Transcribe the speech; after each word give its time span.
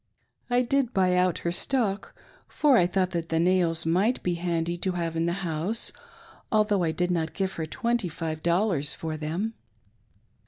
I 0.49 0.63
did 0.63 0.95
buy 0.95 1.15
out 1.15 1.37
her 1.45 1.51
stock, 1.51 2.15
for 2.47 2.75
I 2.75 2.87
thought 2.87 3.11
that 3.11 3.29
the 3.29 3.39
nails 3.39 3.85
might 3.85 4.23
be 4.23 4.33
handy 4.33 4.75
to 4.79 4.93
have 4.93 5.15
in 5.15 5.27
the 5.27 5.31
house, 5.45 5.93
although 6.51 6.81
I 6.81 6.91
did 6.91 7.11
not 7.11 7.35
give 7.35 7.53
her 7.53 7.67
twenty 7.67 8.09
five 8.09 8.41
dollars^for 8.41 9.19
them. 9.19 9.53